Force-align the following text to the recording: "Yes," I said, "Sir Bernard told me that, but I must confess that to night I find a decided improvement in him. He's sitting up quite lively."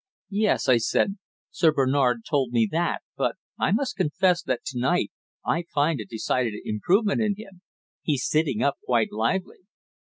"Yes," 0.31 0.67
I 0.67 0.77
said, 0.77 1.17
"Sir 1.51 1.71
Bernard 1.71 2.25
told 2.27 2.51
me 2.53 2.67
that, 2.71 3.03
but 3.15 3.35
I 3.59 3.71
must 3.71 3.95
confess 3.95 4.41
that 4.41 4.65
to 4.65 4.79
night 4.79 5.11
I 5.45 5.65
find 5.75 5.99
a 5.99 6.05
decided 6.05 6.55
improvement 6.65 7.21
in 7.21 7.35
him. 7.37 7.61
He's 8.01 8.27
sitting 8.27 8.63
up 8.63 8.77
quite 8.83 9.11
lively." 9.11 9.59